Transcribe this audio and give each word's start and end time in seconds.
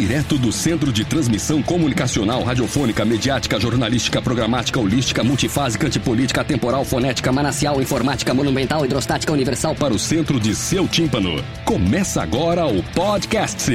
Direto 0.00 0.38
do 0.38 0.50
Centro 0.50 0.90
de 0.90 1.04
Transmissão 1.04 1.62
Comunicacional, 1.62 2.42
Radiofônica, 2.42 3.04
Mediática, 3.04 3.60
Jornalística, 3.60 4.22
Programática, 4.22 4.80
Holística, 4.80 5.22
Multifásica, 5.22 5.88
Antipolítica, 5.88 6.42
Temporal, 6.42 6.86
Fonética, 6.86 7.30
Manacial, 7.30 7.82
Informática, 7.82 8.32
Monumental, 8.32 8.82
Hidrostática, 8.82 9.30
Universal 9.30 9.74
para 9.74 9.92
o 9.92 9.98
centro 9.98 10.40
de 10.40 10.54
seu 10.54 10.88
tímpano. 10.88 11.44
Começa 11.66 12.22
agora 12.22 12.64
o 12.64 12.82
podcast. 12.94 13.70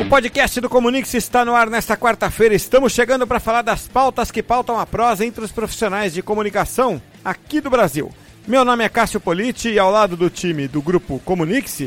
O 0.00 0.08
podcast 0.08 0.60
do 0.60 0.68
Comunix 0.68 1.14
está 1.14 1.44
no 1.44 1.54
ar 1.54 1.70
nesta 1.70 1.96
quarta-feira. 1.96 2.56
Estamos 2.56 2.92
chegando 2.92 3.24
para 3.24 3.38
falar 3.38 3.62
das 3.62 3.86
pautas 3.86 4.32
que 4.32 4.42
pautam 4.42 4.80
a 4.80 4.84
prosa 4.84 5.24
entre 5.24 5.44
os 5.44 5.52
profissionais 5.52 6.12
de 6.12 6.22
comunicação 6.22 7.00
aqui 7.24 7.60
do 7.60 7.70
Brasil. 7.70 8.10
Meu 8.48 8.64
nome 8.64 8.82
é 8.82 8.88
Cássio 8.88 9.20
Politi 9.20 9.68
e 9.68 9.78
ao 9.78 9.92
lado 9.92 10.16
do 10.16 10.28
time 10.28 10.66
do 10.66 10.82
grupo 10.82 11.20
Comunix, 11.24 11.80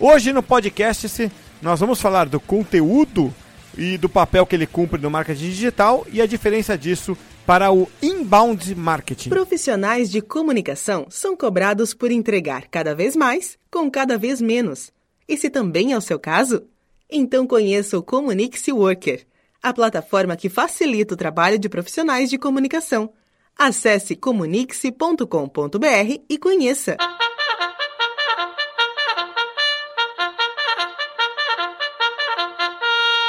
hoje 0.00 0.32
no 0.32 0.42
podcast 0.42 1.30
nós 1.62 1.78
vamos 1.78 2.00
falar 2.00 2.28
do 2.28 2.40
conteúdo 2.40 3.32
e 3.76 3.98
do 3.98 4.08
papel 4.08 4.46
que 4.46 4.56
ele 4.56 4.66
cumpre 4.66 5.00
no 5.00 5.10
marketing 5.10 5.50
digital 5.50 6.06
e 6.10 6.20
a 6.20 6.26
diferença 6.26 6.76
disso 6.76 7.16
para 7.46 7.72
o 7.72 7.88
inbound 8.02 8.74
marketing. 8.74 9.28
Profissionais 9.28 10.10
de 10.10 10.20
comunicação 10.20 11.06
são 11.10 11.36
cobrados 11.36 11.94
por 11.94 12.10
entregar 12.10 12.66
cada 12.68 12.94
vez 12.94 13.14
mais 13.14 13.58
com 13.70 13.90
cada 13.90 14.16
vez 14.16 14.40
menos. 14.40 14.90
E 15.28 15.36
se 15.36 15.50
também 15.50 15.92
é 15.92 15.98
o 15.98 16.00
seu 16.00 16.18
caso? 16.18 16.64
Então 17.10 17.46
conheça 17.46 17.98
o 17.98 18.02
Comunix 18.02 18.66
Worker, 18.68 19.26
a 19.62 19.72
plataforma 19.72 20.36
que 20.36 20.48
facilita 20.48 21.14
o 21.14 21.16
trabalho 21.16 21.58
de 21.58 21.68
profissionais 21.68 22.30
de 22.30 22.38
comunicação. 22.38 23.12
Acesse 23.58 24.16
comunix.com.br 24.16 26.20
e 26.28 26.38
conheça. 26.38 26.96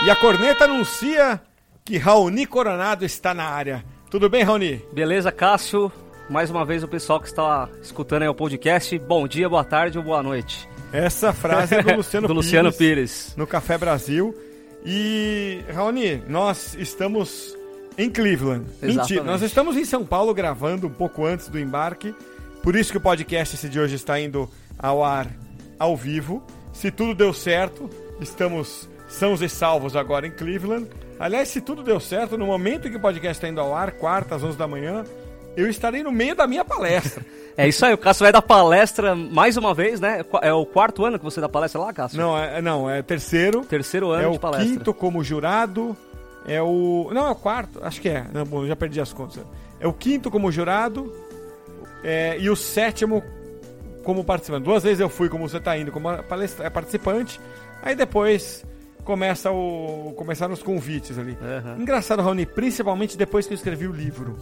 E 0.03 0.09
a 0.09 0.15
corneta 0.15 0.63
anuncia 0.63 1.39
que 1.85 1.95
Raoni 1.97 2.47
Coronado 2.47 3.05
está 3.05 3.35
na 3.35 3.43
área. 3.43 3.85
Tudo 4.09 4.29
bem, 4.29 4.43
Raoni? 4.43 4.83
Beleza, 4.91 5.31
Cássio? 5.31 5.91
Mais 6.27 6.49
uma 6.49 6.65
vez 6.65 6.83
o 6.83 6.87
pessoal 6.87 7.19
que 7.19 7.27
está 7.27 7.69
escutando 7.83 8.23
aí 8.23 8.27
o 8.27 8.33
podcast, 8.33 8.97
bom 8.97 9.27
dia, 9.27 9.47
boa 9.47 9.63
tarde 9.63 9.99
ou 9.99 10.03
boa 10.03 10.23
noite. 10.23 10.67
Essa 10.91 11.31
frase 11.31 11.75
é 11.75 11.83
do 11.83 11.93
Luciano, 11.97 12.27
do 12.27 12.33
Pires, 12.33 12.45
Luciano 12.45 12.73
Pires. 12.73 13.33
No 13.37 13.45
Café 13.45 13.77
Brasil. 13.77 14.35
E, 14.83 15.59
Raoni, 15.71 16.23
nós 16.27 16.75
estamos 16.79 17.55
em 17.95 18.09
Cleveland. 18.09 18.65
Exatamente. 18.81 18.97
Mentira, 18.97 19.23
nós 19.23 19.43
estamos 19.43 19.77
em 19.77 19.85
São 19.85 20.03
Paulo 20.03 20.33
gravando 20.33 20.87
um 20.87 20.91
pouco 20.91 21.25
antes 21.25 21.47
do 21.47 21.59
embarque. 21.59 22.15
Por 22.63 22.75
isso 22.75 22.91
que 22.91 22.97
o 22.97 23.01
podcast 23.01 23.55
esse 23.55 23.69
de 23.69 23.79
hoje 23.79 23.95
está 23.95 24.19
indo 24.19 24.49
ao 24.79 25.03
ar 25.03 25.27
ao 25.77 25.95
vivo. 25.95 26.41
Se 26.73 26.89
tudo 26.89 27.13
deu 27.13 27.33
certo, 27.33 27.87
estamos 28.19 28.89
sãos 29.11 29.41
e 29.41 29.49
salvos 29.49 29.95
agora 29.95 30.25
em 30.25 30.31
Cleveland. 30.31 30.87
Aliás, 31.19 31.49
se 31.49 31.61
tudo 31.61 31.83
deu 31.83 31.99
certo, 31.99 32.37
no 32.37 32.47
momento 32.47 32.87
em 32.87 32.91
que 32.91 32.97
o 32.97 32.99
podcast 32.99 33.37
está 33.37 33.47
indo 33.47 33.61
ao 33.61 33.75
ar, 33.75 33.91
quarta 33.91 34.35
às 34.35 34.43
11 34.43 34.57
da 34.57 34.67
manhã, 34.67 35.03
eu 35.55 35.69
estarei 35.69 36.01
no 36.01 36.11
meio 36.11 36.35
da 36.35 36.47
minha 36.47 36.65
palestra. 36.65 37.23
É 37.57 37.67
isso 37.67 37.85
aí, 37.85 37.93
o 37.93 37.97
Cássio 37.97 38.23
vai 38.23 38.31
dar 38.31 38.41
palestra 38.41 39.13
mais 39.13 39.57
uma 39.57 39.73
vez, 39.73 39.99
né? 39.99 40.23
É 40.41 40.53
o 40.53 40.65
quarto 40.65 41.03
ano 41.03 41.19
que 41.19 41.25
você 41.25 41.41
dá 41.41 41.49
palestra 41.49 41.81
lá, 41.81 41.91
Cássio? 41.91 42.17
Não, 42.17 42.35
é, 42.35 42.61
não, 42.61 42.89
é 42.89 43.01
terceiro. 43.01 43.65
Terceiro 43.65 44.09
ano 44.09 44.27
é 44.27 44.29
de 44.29 44.37
o 44.37 44.39
palestra. 44.39 44.65
quinto 44.65 44.93
como 44.93 45.21
jurado. 45.21 45.95
É 46.47 46.61
o. 46.61 47.09
Não, 47.13 47.27
é 47.27 47.31
o 47.31 47.35
quarto, 47.35 47.79
acho 47.83 47.99
que 47.99 48.07
é. 48.07 48.25
Não, 48.33 48.45
bom, 48.45 48.65
já 48.65 48.73
perdi 48.73 49.01
as 49.01 49.11
contas. 49.11 49.43
É 49.81 49.85
o 49.85 49.91
quinto 49.91 50.31
como 50.31 50.49
jurado 50.49 51.13
é, 52.05 52.37
e 52.39 52.49
o 52.49 52.55
sétimo 52.55 53.21
como 54.01 54.23
participante. 54.23 54.63
Duas 54.63 54.81
vezes 54.81 55.01
eu 55.01 55.09
fui, 55.09 55.27
como 55.27 55.47
você 55.47 55.57
está 55.57 55.77
indo, 55.77 55.91
como 55.91 56.07
palestra, 56.23 56.65
é 56.65 56.69
participante. 56.69 57.37
Aí 57.83 57.95
depois 57.95 58.63
começa 59.03 59.51
o, 59.51 60.13
começaram 60.15 60.53
os 60.53 60.63
convites 60.63 61.17
ali. 61.17 61.37
Uhum. 61.41 61.81
Engraçado, 61.81 62.21
Raoni, 62.21 62.45
principalmente 62.45 63.17
depois 63.17 63.47
que 63.47 63.53
eu 63.53 63.55
escrevi 63.55 63.87
o 63.87 63.91
livro. 63.91 64.37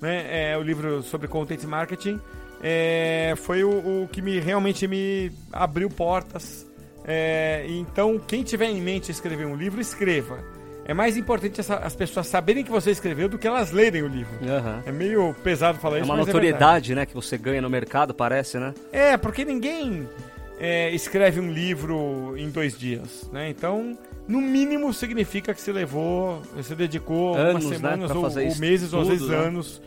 Né? 0.00 0.52
É, 0.52 0.58
o 0.58 0.62
livro 0.62 1.02
sobre 1.02 1.28
content 1.28 1.62
marketing. 1.64 2.20
É, 2.62 3.34
foi 3.36 3.62
o, 3.62 4.04
o, 4.04 4.08
que 4.10 4.22
me 4.22 4.40
realmente 4.40 4.86
me 4.86 5.30
abriu 5.52 5.90
portas. 5.90 6.66
É, 7.04 7.66
então, 7.68 8.18
quem 8.18 8.42
tiver 8.42 8.66
em 8.66 8.80
mente 8.80 9.10
escrever 9.10 9.46
um 9.46 9.54
livro, 9.54 9.80
escreva. 9.80 10.38
É 10.86 10.92
mais 10.92 11.16
importante 11.16 11.60
essa, 11.60 11.76
as 11.76 11.96
pessoas 11.96 12.26
saberem 12.26 12.62
que 12.62 12.70
você 12.70 12.90
escreveu 12.90 13.28
do 13.28 13.38
que 13.38 13.46
elas 13.46 13.70
lerem 13.70 14.02
o 14.02 14.06
livro. 14.06 14.34
Uhum. 14.42 14.82
É 14.84 14.92
meio 14.92 15.34
pesado 15.42 15.78
falar 15.78 15.96
É 15.96 16.00
isso, 16.00 16.10
uma 16.10 16.16
mas 16.18 16.26
notoriedade, 16.26 16.94
né, 16.94 17.06
que 17.06 17.14
você 17.14 17.38
ganha 17.38 17.62
no 17.62 17.70
mercado, 17.70 18.12
parece, 18.12 18.58
né? 18.58 18.74
é, 18.92 19.12
é, 19.12 19.16
porque 19.16 19.44
ninguém 19.44 20.06
é, 20.58 20.90
escreve 20.94 21.40
um 21.40 21.50
livro 21.50 22.34
em 22.36 22.50
dois 22.50 22.78
dias, 22.78 23.28
né? 23.32 23.48
Então, 23.48 23.96
no 24.26 24.40
mínimo 24.40 24.92
significa 24.92 25.52
que 25.52 25.60
você 25.60 25.72
levou, 25.72 26.40
você 26.54 26.74
dedicou 26.74 27.34
Anos, 27.34 27.64
umas 27.64 27.64
né, 27.64 27.76
semanas 27.76 28.10
pra 28.10 28.18
ou, 28.20 28.24
ou 28.24 28.56
meses 28.56 28.92
ou 28.92 29.00
às 29.00 29.08
tudo, 29.08 29.18
vezes 29.18 29.28
né? 29.28 29.36
anos 29.36 29.82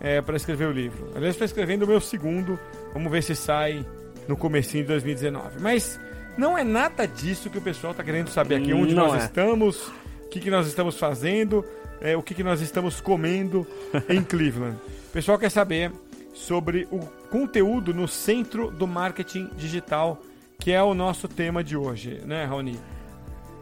é, 0.00 0.20
para 0.20 0.36
escrever 0.36 0.66
o 0.66 0.72
livro. 0.72 1.10
Aliás, 1.14 1.34
estou 1.34 1.44
escrevendo 1.44 1.82
o 1.82 1.86
meu 1.86 2.00
segundo, 2.00 2.58
vamos 2.92 3.10
ver 3.10 3.22
se 3.22 3.34
sai 3.34 3.84
no 4.28 4.36
comecinho 4.36 4.84
de 4.84 4.88
2019. 4.88 5.60
Mas 5.60 5.98
não 6.36 6.56
é 6.56 6.62
nada 6.62 7.06
disso 7.06 7.50
que 7.50 7.58
o 7.58 7.62
pessoal 7.62 7.90
está 7.90 8.04
querendo 8.04 8.28
saber 8.28 8.56
aqui, 8.56 8.72
onde 8.72 8.94
Não 8.94 9.08
nós 9.08 9.22
é. 9.22 9.24
estamos, 9.26 9.88
o 10.24 10.28
que, 10.30 10.40
que 10.40 10.50
nós 10.50 10.66
estamos 10.66 10.96
fazendo, 10.96 11.64
é, 12.00 12.16
o 12.16 12.22
que, 12.22 12.34
que 12.34 12.42
nós 12.44 12.60
estamos 12.60 13.00
comendo 13.00 13.66
em 14.08 14.22
Cleveland. 14.24 14.76
O 15.08 15.12
pessoal 15.12 15.38
quer 15.38 15.50
saber 15.50 15.90
sobre 16.32 16.86
o 16.90 17.00
conteúdo 17.30 17.94
no 17.94 18.08
centro 18.08 18.70
do 18.70 18.86
marketing 18.86 19.48
digital, 19.56 20.20
que 20.58 20.72
é 20.72 20.82
o 20.82 20.92
nosso 20.92 21.28
tema 21.28 21.62
de 21.62 21.76
hoje, 21.76 22.20
né, 22.26 22.44
Raoni? 22.44 22.78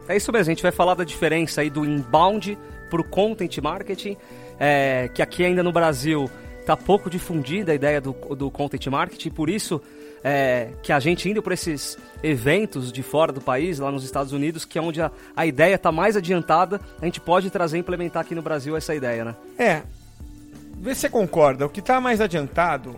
É 0.07 0.17
isso 0.17 0.31
mesmo, 0.31 0.51
a 0.51 0.53
gente 0.55 0.63
vai 0.63 0.71
falar 0.71 0.95
da 0.95 1.03
diferença 1.03 1.61
aí 1.61 1.69
do 1.69 1.85
inbound 1.85 2.57
pro 2.89 3.03
content 3.03 3.55
marketing, 3.59 4.17
é, 4.59 5.09
que 5.13 5.21
aqui 5.21 5.45
ainda 5.45 5.61
no 5.61 5.71
Brasil 5.71 6.29
está 6.59 6.75
pouco 6.75 7.09
difundida 7.09 7.71
a 7.71 7.75
ideia 7.75 8.01
do, 8.01 8.11
do 8.35 8.49
content 8.49 8.87
marketing, 8.87 9.29
por 9.29 9.49
isso 9.49 9.81
é, 10.23 10.69
que 10.81 10.91
a 10.91 10.99
gente 10.99 11.29
indo 11.29 11.41
para 11.41 11.53
esses 11.53 11.97
eventos 12.23 12.91
de 12.91 13.03
fora 13.03 13.31
do 13.31 13.39
país, 13.39 13.79
lá 13.79 13.91
nos 13.91 14.03
Estados 14.03 14.33
Unidos, 14.33 14.65
que 14.65 14.77
é 14.77 14.81
onde 14.81 15.01
a, 15.01 15.11
a 15.35 15.45
ideia 15.45 15.75
está 15.75 15.91
mais 15.91 16.17
adiantada, 16.17 16.81
a 16.99 17.05
gente 17.05 17.21
pode 17.21 17.49
trazer 17.49 17.77
e 17.77 17.79
implementar 17.79 18.21
aqui 18.21 18.35
no 18.35 18.41
Brasil 18.41 18.75
essa 18.75 18.93
ideia, 18.93 19.23
né? 19.23 19.35
É, 19.57 19.83
vê 20.77 20.93
se 20.93 21.01
você 21.01 21.09
concorda. 21.09 21.65
O 21.65 21.69
que 21.69 21.79
está 21.79 22.01
mais 22.01 22.19
adiantado 22.19 22.95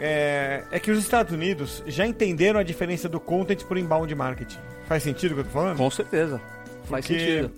é, 0.00 0.64
é 0.72 0.80
que 0.80 0.90
os 0.90 0.98
Estados 0.98 1.32
Unidos 1.32 1.82
já 1.86 2.06
entenderam 2.06 2.58
a 2.58 2.62
diferença 2.62 3.08
do 3.08 3.20
content 3.20 3.62
por 3.64 3.76
inbound 3.76 4.12
marketing. 4.14 4.58
Faz 4.86 5.02
sentido 5.02 5.32
o 5.32 5.34
que 5.34 5.40
eu 5.40 5.44
tô 5.44 5.50
falando? 5.50 5.76
Com 5.76 5.90
certeza, 5.90 6.40
faz 6.84 7.06
Porque, 7.06 7.20
sentido. 7.20 7.50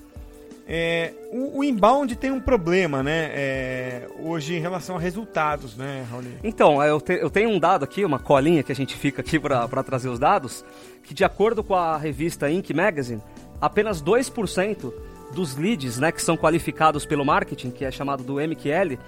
é, 0.66 1.12
o, 1.30 1.58
o 1.60 1.64
inbound 1.64 2.14
tem 2.16 2.30
um 2.30 2.40
problema, 2.40 3.02
né? 3.02 3.30
é, 3.32 4.08
hoje 4.18 4.54
em 4.54 4.60
relação 4.60 4.96
a 4.96 4.98
resultados, 5.00 5.76
né, 5.76 6.04
Raoni? 6.10 6.36
Então, 6.44 6.82
eu, 6.82 7.00
te- 7.00 7.18
eu 7.20 7.30
tenho 7.30 7.48
um 7.50 7.58
dado 7.58 7.84
aqui, 7.84 8.04
uma 8.04 8.18
colinha 8.18 8.62
que 8.62 8.72
a 8.72 8.74
gente 8.74 8.96
fica 8.96 9.20
aqui 9.22 9.38
para 9.38 9.82
trazer 9.82 10.08
os 10.08 10.18
dados, 10.18 10.64
que 11.04 11.14
de 11.14 11.24
acordo 11.24 11.62
com 11.64 11.74
a 11.74 11.96
revista 11.96 12.50
Inc. 12.50 12.70
Magazine, 12.74 13.22
apenas 13.60 14.02
2% 14.02 14.92
dos 15.34 15.56
leads 15.56 15.98
né, 15.98 16.12
que 16.12 16.20
são 16.20 16.36
qualificados 16.36 17.06
pelo 17.06 17.24
marketing, 17.24 17.70
que 17.70 17.84
é 17.84 17.90
chamado 17.90 18.22
do 18.22 18.34
MQL, 18.34 18.98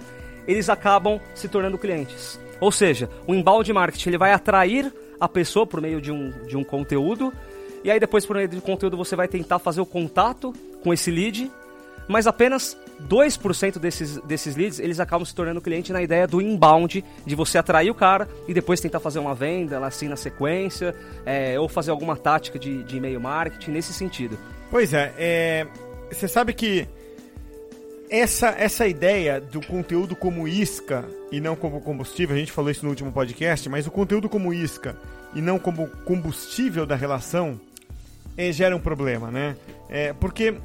eles 0.47 0.69
acabam 0.69 1.19
se 1.35 1.47
tornando 1.47 1.77
clientes. 1.77 2.39
Ou 2.59 2.71
seja, 2.71 3.09
o 3.27 3.33
inbound 3.33 3.71
marketing 3.71 4.09
ele 4.09 4.17
vai 4.17 4.31
atrair 4.31 4.93
a 5.19 5.27
pessoa 5.27 5.65
por 5.65 5.81
meio 5.81 6.01
de 6.01 6.11
um, 6.11 6.31
de 6.47 6.57
um 6.57 6.63
conteúdo, 6.63 7.33
e 7.83 7.91
aí 7.91 7.99
depois 7.99 8.25
por 8.25 8.35
meio 8.35 8.49
do 8.49 8.61
conteúdo 8.61 8.97
você 8.97 9.15
vai 9.15 9.27
tentar 9.27 9.59
fazer 9.59 9.81
o 9.81 9.85
contato 9.85 10.53
com 10.83 10.93
esse 10.93 11.11
lead, 11.11 11.51
mas 12.07 12.27
apenas 12.27 12.77
2% 13.07 13.79
desses, 13.79 14.17
desses 14.19 14.55
leads 14.55 14.79
eles 14.79 14.99
acabam 14.99 15.25
se 15.25 15.33
tornando 15.33 15.61
cliente 15.61 15.91
na 15.91 16.01
ideia 16.01 16.27
do 16.27 16.41
inbound, 16.41 17.03
de 17.25 17.35
você 17.35 17.57
atrair 17.57 17.89
o 17.89 17.95
cara 17.95 18.27
e 18.47 18.53
depois 18.53 18.79
tentar 18.79 18.99
fazer 18.99 19.19
uma 19.19 19.33
venda 19.33 19.83
assim 19.85 20.07
na 20.07 20.15
sequência, 20.15 20.95
é, 21.25 21.59
ou 21.59 21.67
fazer 21.67 21.91
alguma 21.91 22.15
tática 22.15 22.57
de, 22.57 22.83
de 22.83 22.97
e-mail 22.97 23.19
marketing 23.19 23.71
nesse 23.71 23.93
sentido. 23.93 24.37
Pois 24.69 24.93
é, 24.93 25.13
é, 25.17 25.67
você 26.11 26.27
sabe 26.27 26.53
que 26.53 26.87
essa, 28.09 28.49
essa 28.57 28.87
ideia 28.87 29.39
do 29.39 29.61
conteúdo 29.65 30.15
como 30.15 30.47
isca 30.47 31.05
e 31.31 31.39
não 31.39 31.55
como 31.55 31.81
combustível, 31.81 32.35
a 32.35 32.39
gente 32.39 32.51
falou 32.51 32.69
isso 32.69 32.83
no 32.83 32.89
último 32.89 33.11
podcast, 33.11 33.67
mas 33.69 33.87
o 33.87 33.91
conteúdo 33.91 34.29
como 34.29 34.53
isca 34.53 34.97
e 35.33 35.41
não 35.41 35.59
como 35.59 35.87
combustível 36.05 36.85
da 36.85 36.95
relação 36.95 37.59
é, 38.37 38.51
gera 38.51 38.75
um 38.75 38.79
problema, 38.79 39.31
né? 39.31 39.55
É, 39.89 40.13
porque 40.13 40.55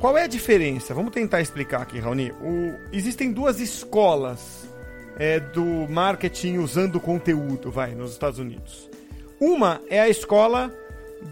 qual 0.00 0.16
é 0.18 0.24
a 0.24 0.26
diferença? 0.26 0.94
Vamos 0.94 1.12
tentar 1.12 1.40
explicar 1.40 1.82
aqui, 1.82 1.98
Raoni. 1.98 2.30
O, 2.32 2.74
existem 2.92 3.32
duas 3.32 3.60
escolas 3.60 4.68
é, 5.18 5.40
do 5.40 5.64
marketing 5.88 6.58
usando 6.58 7.00
conteúdo, 7.00 7.70
vai, 7.70 7.94
nos 7.94 8.12
Estados 8.12 8.38
Unidos. 8.38 8.88
Uma 9.40 9.80
é 9.88 10.00
a 10.00 10.08
escola 10.08 10.72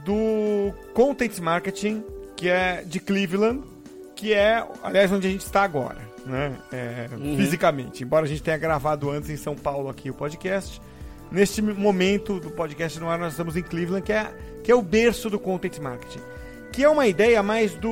do 0.04 0.72
Content 0.94 1.38
Marketing, 1.38 2.02
que 2.36 2.48
é 2.48 2.82
de 2.84 2.98
Cleveland, 2.98 3.62
que 4.22 4.32
é, 4.32 4.64
aliás, 4.84 5.10
onde 5.10 5.26
a 5.26 5.30
gente 5.30 5.40
está 5.40 5.64
agora, 5.64 5.98
né? 6.24 6.56
É, 6.72 7.08
uhum. 7.12 7.36
Fisicamente. 7.36 8.04
Embora 8.04 8.24
a 8.24 8.28
gente 8.28 8.40
tenha 8.40 8.56
gravado 8.56 9.10
antes 9.10 9.28
em 9.28 9.36
São 9.36 9.56
Paulo 9.56 9.88
aqui 9.88 10.10
o 10.10 10.14
podcast, 10.14 10.80
neste 11.28 11.60
momento 11.60 12.38
do 12.38 12.48
podcast 12.48 13.00
no 13.00 13.10
ar 13.10 13.19
nós 13.19 13.32
estamos 13.32 13.56
em 13.56 13.62
Cleveland, 13.62 14.06
que 14.06 14.12
é, 14.12 14.32
que 14.62 14.70
é 14.70 14.74
o 14.76 14.80
berço 14.80 15.28
do 15.28 15.40
Content 15.40 15.76
Marketing. 15.80 16.20
Que 16.70 16.84
é 16.84 16.88
uma 16.88 17.08
ideia 17.08 17.42
mais 17.42 17.74
do, 17.74 17.90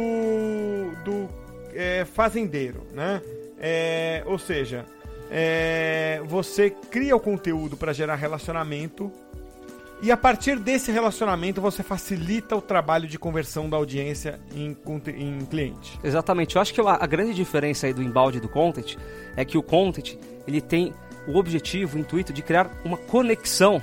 do 1.04 1.28
é, 1.74 2.04
fazendeiro, 2.04 2.86
né? 2.94 3.20
É, 3.58 4.22
ou 4.24 4.38
seja, 4.38 4.86
é, 5.32 6.22
você 6.26 6.70
cria 6.70 7.16
o 7.16 7.20
conteúdo 7.20 7.76
para 7.76 7.92
gerar 7.92 8.14
relacionamento 8.14 9.10
e 10.02 10.10
a 10.10 10.16
partir 10.16 10.58
desse 10.58 10.90
relacionamento 10.90 11.60
você 11.60 11.82
facilita 11.82 12.56
o 12.56 12.62
trabalho 12.62 13.06
de 13.06 13.18
conversão 13.18 13.68
da 13.68 13.76
audiência 13.76 14.40
em, 14.54 14.76
em 15.16 15.44
cliente. 15.44 15.98
Exatamente. 16.02 16.56
Eu 16.56 16.62
acho 16.62 16.72
que 16.72 16.80
a, 16.80 17.06
grande 17.06 17.34
diferença 17.34 17.86
aí 17.86 17.92
do 17.92 18.02
embalde 18.02 18.38
e 18.38 18.40
do 18.40 18.48
content 18.48 18.96
é 19.36 19.44
que 19.44 19.58
o 19.58 19.62
content 19.62 20.16
ele 20.46 20.60
tem 20.60 20.92
o 21.28 21.36
objetivo, 21.36 21.96
o 21.96 22.00
intuito 22.00 22.32
de 22.32 22.42
criar 22.42 22.70
uma 22.82 22.96
conexão 22.96 23.82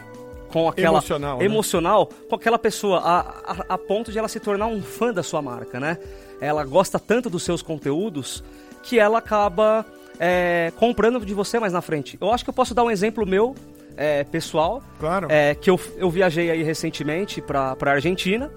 com 0.49 0.67
aquela 0.67 0.97
emocional, 0.97 1.37
né? 1.37 1.45
emocional 1.45 2.09
né? 2.09 2.17
com 2.29 2.35
aquela 2.35 2.57
pessoa 2.57 2.99
a, 2.99 3.19
a, 3.19 3.65
a, 3.69 3.77
ponto 3.77 4.11
de 4.11 4.17
ela 4.17 4.27
se 4.27 4.39
tornar 4.39 4.67
um 4.67 4.81
fã 4.81 5.13
da 5.13 5.21
sua 5.21 5.41
marca, 5.41 5.79
né? 5.79 5.97
Ela 6.39 6.63
gosta 6.63 6.97
tanto 6.97 7.29
dos 7.29 7.43
seus 7.43 7.61
conteúdos 7.61 8.43
que 8.81 8.97
ela 8.97 9.19
acaba 9.19 9.85
é, 10.19 10.71
comprando 10.77 11.23
de 11.25 11.33
você 11.33 11.59
mais 11.59 11.73
na 11.73 11.81
frente. 11.81 12.17
Eu 12.19 12.31
acho 12.31 12.43
que 12.43 12.49
eu 12.49 12.53
posso 12.53 12.73
dar 12.73 12.83
um 12.83 12.91
exemplo 12.91 13.25
meu 13.25 13.55
é, 13.97 14.23
pessoal. 14.23 14.81
Claro. 14.99 15.27
É, 15.29 15.55
que 15.55 15.69
eu, 15.69 15.79
eu 15.97 16.09
viajei 16.09 16.49
aí 16.51 16.63
recentemente 16.63 17.41
para 17.41 17.75
a 17.79 17.89
Argentina. 17.89 18.49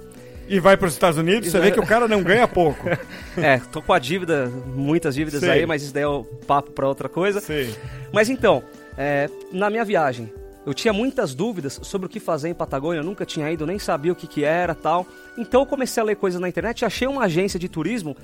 E 0.46 0.58
vai 0.58 0.76
para 0.76 0.88
os 0.88 0.92
Estados 0.92 1.16
Unidos, 1.16 1.48
você 1.48 1.60
vê 1.60 1.70
que 1.70 1.78
o 1.78 1.86
cara 1.86 2.08
não 2.08 2.22
ganha 2.22 2.46
pouco. 2.46 2.88
é, 3.38 3.58
tô 3.70 3.80
com 3.80 3.92
a 3.92 4.00
dívida, 4.00 4.50
muitas 4.66 5.14
dívidas 5.14 5.40
Sei. 5.40 5.50
aí, 5.50 5.66
mas 5.66 5.82
isso 5.82 5.94
daí 5.94 6.02
é 6.02 6.08
o 6.08 6.24
papo 6.24 6.72
para 6.72 6.88
outra 6.88 7.08
coisa. 7.08 7.40
Sei. 7.40 7.72
Mas 8.12 8.28
então, 8.28 8.62
é, 8.98 9.30
na 9.52 9.70
minha 9.70 9.84
viagem, 9.84 10.32
eu 10.66 10.74
tinha 10.74 10.92
muitas 10.92 11.34
dúvidas 11.34 11.78
sobre 11.82 12.06
o 12.06 12.08
que 12.08 12.18
fazer 12.18 12.48
em 12.48 12.54
Patagônia, 12.54 12.98
eu 12.98 13.04
nunca 13.04 13.24
tinha 13.24 13.50
ido, 13.50 13.64
nem 13.64 13.78
sabia 13.78 14.10
o 14.10 14.14
que, 14.16 14.26
que 14.26 14.44
era 14.44 14.74
tal. 14.74 15.06
Então 15.38 15.62
eu 15.62 15.66
comecei 15.66 16.02
a 16.02 16.04
ler 16.04 16.16
coisas 16.16 16.40
na 16.40 16.48
internet, 16.48 16.84
achei 16.84 17.06
uma 17.06 17.24
agência 17.24 17.58
de 17.58 17.68
turismo 17.68 18.16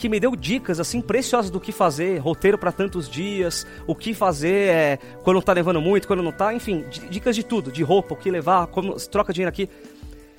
que 0.00 0.08
me 0.08 0.18
deu 0.18 0.34
dicas 0.34 0.80
assim 0.80 1.02
preciosas 1.02 1.50
do 1.50 1.60
que 1.60 1.72
fazer, 1.72 2.16
roteiro 2.16 2.56
para 2.56 2.72
tantos 2.72 3.06
dias, 3.06 3.66
o 3.86 3.94
que 3.94 4.14
fazer 4.14 4.68
é, 4.70 4.98
quando 5.22 5.42
tá 5.42 5.52
levando 5.52 5.78
muito, 5.78 6.08
quando 6.08 6.22
não 6.22 6.32
tá, 6.32 6.54
enfim, 6.54 6.86
dicas 7.10 7.36
de 7.36 7.44
tudo, 7.44 7.70
de 7.70 7.82
roupa, 7.82 8.14
o 8.14 8.16
que 8.16 8.30
levar, 8.30 8.66
como 8.68 8.94
troca 8.94 9.30
dinheiro 9.30 9.50
aqui. 9.50 9.68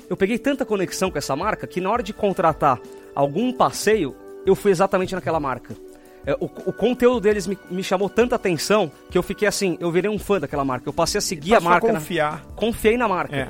Eu 0.09 0.17
peguei 0.17 0.39
tanta 0.39 0.65
conexão 0.65 1.11
com 1.11 1.17
essa 1.19 1.35
marca 1.35 1.67
que 1.67 1.79
na 1.79 1.91
hora 1.91 2.01
de 2.01 2.11
contratar 2.11 2.81
algum 3.13 3.53
passeio, 3.53 4.15
eu 4.47 4.55
fui 4.55 4.71
exatamente 4.71 5.13
naquela 5.13 5.39
marca. 5.39 5.75
É, 6.25 6.33
o, 6.39 6.45
o, 6.45 6.73
conteúdo 6.73 7.19
deles 7.21 7.45
me, 7.45 7.57
me, 7.69 7.83
chamou 7.83 8.09
tanta 8.09 8.35
atenção 8.35 8.91
que 9.11 9.17
eu 9.17 9.23
fiquei 9.23 9.47
assim, 9.47 9.77
eu 9.79 9.91
virei 9.91 10.09
um 10.09 10.17
fã 10.17 10.39
daquela 10.39 10.65
marca. 10.65 10.89
Eu 10.89 10.93
passei 10.93 11.19
a 11.19 11.21
seguir 11.21 11.53
a 11.53 11.59
marca. 11.59 11.87
A 11.87 11.93
confiar. 11.93 12.31
Na, 12.31 12.55
confiei 12.55 12.97
na 12.97 13.07
marca. 13.07 13.35
É. 13.35 13.47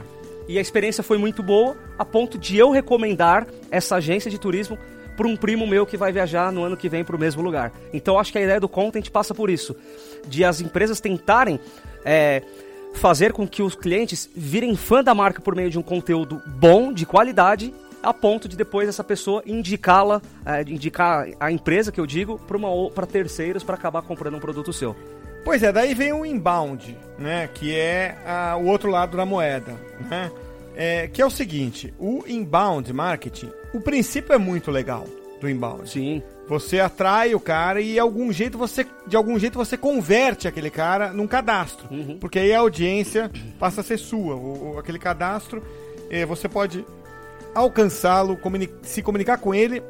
E 0.47 0.57
a 0.57 0.61
experiência 0.61 1.03
foi 1.03 1.17
muito 1.17 1.41
boa, 1.41 1.77
a 1.97 2.03
ponto 2.03 2.37
de 2.37 2.57
eu 2.57 2.69
recomendar 2.69 3.47
essa 3.69 3.95
agência 3.95 4.29
de 4.29 4.37
turismo 4.37 4.77
para 5.21 5.27
um 5.27 5.35
primo 5.35 5.67
meu 5.67 5.85
que 5.85 5.95
vai 5.95 6.11
viajar 6.11 6.51
no 6.51 6.63
ano 6.63 6.75
que 6.75 6.89
vem 6.89 7.03
para 7.03 7.15
o 7.15 7.19
mesmo 7.19 7.43
lugar. 7.43 7.71
Então 7.93 8.17
acho 8.17 8.31
que 8.31 8.39
a 8.39 8.41
ideia 8.41 8.59
do 8.59 8.67
content 8.67 9.07
passa 9.11 9.35
por 9.35 9.51
isso, 9.51 9.75
de 10.27 10.43
as 10.43 10.61
empresas 10.61 10.99
tentarem 10.99 11.59
é, 12.03 12.41
fazer 12.95 13.31
com 13.31 13.47
que 13.47 13.61
os 13.61 13.75
clientes 13.75 14.27
virem 14.35 14.75
fã 14.75 15.03
da 15.03 15.13
marca 15.13 15.39
por 15.39 15.55
meio 15.55 15.69
de 15.69 15.77
um 15.77 15.83
conteúdo 15.83 16.41
bom, 16.47 16.91
de 16.91 17.05
qualidade, 17.05 17.71
a 18.01 18.11
ponto 18.11 18.49
de 18.49 18.57
depois 18.57 18.89
essa 18.89 19.03
pessoa 19.03 19.43
indicá-la, 19.45 20.23
é, 20.43 20.61
indicar 20.61 21.27
a 21.39 21.51
empresa 21.51 21.91
que 21.91 22.01
eu 22.01 22.07
digo 22.07 22.41
para 22.95 23.05
terceiros 23.05 23.63
para 23.63 23.75
acabar 23.75 24.01
comprando 24.01 24.37
um 24.37 24.39
produto 24.39 24.73
seu. 24.73 24.95
Pois 25.45 25.61
é, 25.61 25.71
daí 25.71 25.93
vem 25.93 26.13
o 26.13 26.25
inbound, 26.25 26.97
né, 27.19 27.47
que 27.53 27.75
é 27.75 28.17
a, 28.25 28.57
o 28.57 28.65
outro 28.65 28.89
lado 28.89 29.15
da 29.15 29.25
moeda, 29.25 29.75
né? 30.09 30.31
É, 30.75 31.07
que 31.07 31.21
é 31.21 31.25
o 31.25 31.29
seguinte, 31.29 31.93
o 31.99 32.23
inbound 32.25 32.91
marketing, 32.93 33.51
o 33.73 33.79
princípio 33.79 34.33
é 34.33 34.37
muito 34.37 34.71
legal 34.71 35.05
do 35.39 35.49
inbound. 35.49 35.89
Sim. 35.89 36.21
Você 36.47 36.79
atrai 36.79 37.33
o 37.33 37.39
cara 37.39 37.81
e 37.81 37.97
algum 37.97 38.31
jeito 38.31 38.57
você, 38.57 38.85
de 39.07 39.15
algum 39.15 39.39
jeito 39.39 39.57
você 39.57 39.77
converte 39.77 40.47
aquele 40.47 40.69
cara 40.69 41.11
num 41.11 41.27
cadastro. 41.27 41.87
Uhum. 41.89 42.17
Porque 42.19 42.39
aí 42.39 42.53
a 42.53 42.59
audiência 42.59 43.31
passa 43.57 43.81
a 43.81 43.83
ser 43.83 43.97
sua. 43.97 44.35
O, 44.35 44.77
aquele 44.77 44.99
cadastro, 44.99 45.63
é, 46.09 46.25
você 46.25 46.47
pode 46.47 46.85
alcançá-lo, 47.55 48.37
comuni 48.37 48.69
se 48.81 49.01
comunicar 49.01 49.37
com 49.37 49.53
ele 49.53 49.81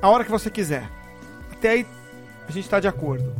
a 0.00 0.08
hora 0.08 0.24
que 0.24 0.30
você 0.30 0.50
quiser. 0.50 0.88
Até 1.50 1.70
aí 1.70 1.86
a 2.46 2.52
gente 2.52 2.64
está 2.64 2.78
de 2.78 2.88
acordo. 2.88 3.34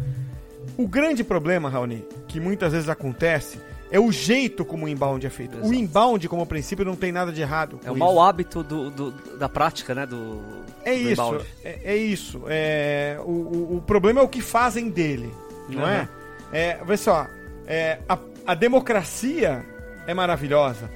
O 0.77 0.89
grande 0.89 1.23
problema, 1.23 1.69
Raoni, 1.69 2.05
que 2.27 2.41
muitas 2.41 2.73
vezes 2.73 2.89
acontece 2.89 3.61
é 3.91 4.01
o 4.01 4.11
jeito 4.11 4.65
como 4.65 4.87
o 4.87 4.89
inbound 4.89 5.27
é 5.27 5.31
feito. 5.31 5.57
Exato. 5.57 5.69
O 5.69 5.75
inbound, 5.75 6.29
como 6.29 6.47
princípio, 6.47 6.85
não 6.85 6.97
tem 6.97 7.13
nada 7.13 7.33
de 7.33 7.41
errado. 7.41 7.79
É 7.85 7.91
o 7.91 7.97
mau 7.97 8.21
hábito 8.21 8.63
do, 8.63 8.91
do, 8.91 9.11
da 9.39 9.49
prática, 9.49 9.95
né? 9.95 10.07
Do, 10.07 10.43
é, 10.85 10.93
do 10.95 11.11
isso, 11.11 11.47
é, 11.63 11.81
é, 11.85 11.97
isso. 11.97 12.43
É 12.49 13.19
o, 13.21 13.31
o, 13.31 13.77
o, 13.77 13.83
problema 13.83 14.21
é 14.21 14.23
o 14.23 14.29
que 14.29 14.41
fazem 14.41 14.91
dele, 14.91 15.33
não 15.69 15.83
uhum. 15.83 15.89
é? 15.89 16.09
é? 16.53 16.81
Vê 16.85 16.97
só, 16.97 17.27
é, 17.67 17.99
a, 18.09 18.19
a 18.47 18.55
democracia 18.55 19.65
é 20.07 20.15
maravilhosa. 20.15 20.91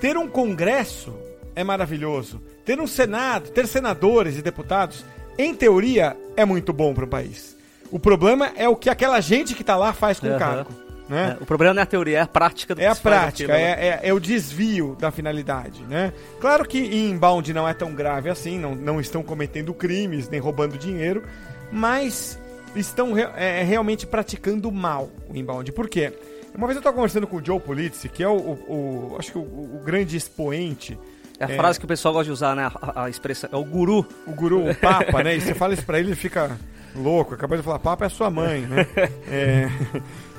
Ter 0.00 0.16
um 0.16 0.28
congresso 0.28 1.14
é 1.54 1.64
maravilhoso. 1.64 2.40
Ter 2.64 2.80
um 2.80 2.86
senado, 2.86 3.50
ter 3.50 3.66
senadores 3.66 4.38
e 4.38 4.42
deputados, 4.42 5.04
em 5.36 5.54
teoria, 5.54 6.16
é 6.36 6.44
muito 6.44 6.72
bom 6.72 6.94
para 6.94 7.04
o 7.04 7.08
país. 7.08 7.56
O 7.90 7.98
problema 7.98 8.52
é 8.56 8.68
o 8.68 8.76
que 8.76 8.88
aquela 8.88 9.20
gente 9.20 9.54
que 9.54 9.62
está 9.62 9.76
lá 9.76 9.92
faz 9.92 10.18
com 10.18 10.26
uhum. 10.26 10.36
o 10.36 10.38
cargo. 10.38 10.83
Né? 11.08 11.36
É, 11.38 11.42
o 11.42 11.46
problema 11.46 11.74
não 11.74 11.80
é 11.80 11.82
a 11.82 11.86
teoria, 11.86 12.18
é 12.18 12.20
a 12.22 12.26
prática 12.26 12.74
do 12.74 12.80
É 12.80 12.86
a 12.86 12.96
prática, 12.96 13.52
é, 13.52 13.88
é, 13.88 14.00
é, 14.04 14.14
o 14.14 14.18
desvio 14.18 14.96
da 14.98 15.10
finalidade, 15.10 15.82
né? 15.82 16.12
Claro 16.40 16.66
que 16.66 16.78
em 16.78 17.10
inbound 17.10 17.52
não 17.52 17.68
é 17.68 17.74
tão 17.74 17.94
grave 17.94 18.30
assim, 18.30 18.58
não, 18.58 18.74
não 18.74 19.00
estão 19.00 19.22
cometendo 19.22 19.74
crimes, 19.74 20.30
nem 20.30 20.40
roubando 20.40 20.78
dinheiro, 20.78 21.22
mas 21.70 22.38
estão 22.74 23.16
é, 23.18 23.62
realmente 23.62 24.06
praticando 24.06 24.72
mal 24.72 25.10
o 25.28 25.36
inbound. 25.36 25.70
Por 25.72 25.88
quê? 25.88 26.12
Uma 26.56 26.68
vez 26.68 26.76
eu 26.76 26.80
estava 26.80 26.94
conversando 26.94 27.26
com 27.26 27.36
o 27.36 27.44
Joe 27.44 27.58
Polizzi, 27.58 28.08
que 28.08 28.22
é 28.22 28.28
o, 28.28 28.36
o, 28.36 29.12
o 29.12 29.16
acho 29.18 29.32
que 29.32 29.38
o, 29.38 29.42
o, 29.42 29.82
grande 29.84 30.16
expoente 30.16 30.96
é 31.38 31.44
a 31.44 31.50
é, 31.50 31.56
frase 31.56 31.78
que 31.78 31.84
o 31.84 31.88
pessoal 31.88 32.14
gosta 32.14 32.26
de 32.26 32.30
usar, 32.30 32.54
né? 32.54 32.70
A, 32.80 33.04
a, 33.04 33.10
expressão. 33.10 33.50
É 33.52 33.56
o 33.56 33.64
guru. 33.64 34.06
O 34.26 34.32
guru, 34.32 34.68
o 34.70 34.74
papa, 34.74 35.22
né? 35.22 35.36
E 35.36 35.40
você 35.40 35.54
fala 35.54 35.74
isso 35.74 35.84
pra 35.84 35.98
ele, 35.98 36.08
ele 36.08 36.16
fica 36.16 36.56
louco. 36.94 37.34
Acabou 37.34 37.56
de 37.56 37.64
falar, 37.64 37.78
papa 37.80 38.06
é 38.06 38.08
sua 38.08 38.30
mãe, 38.30 38.60
né? 38.62 38.86
é, 39.28 39.68